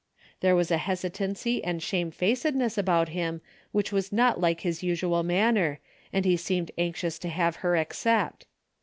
"There 0.41 0.55
was 0.55 0.71
a 0.71 0.79
hesitancy 0.79 1.63
and 1.63 1.79
shamefac 1.79 2.41
edness 2.51 2.75
about 2.75 3.09
him 3.09 3.39
which 3.71 3.91
was 3.91 4.11
not 4.11 4.41
like 4.41 4.61
his 4.61 4.81
usual 4.81 5.21
manner, 5.21 5.77
and 6.11 6.25
he 6.25 6.37
seemed 6.37 6.71
anxious 6.75 7.19
to 7.19 7.29
have 7.29 7.57
her 7.57 7.75
accept. 7.77 8.47